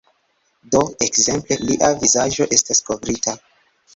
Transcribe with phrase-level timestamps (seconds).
[0.75, 3.37] Do, ekzemple lia vizaĝo estas kovrita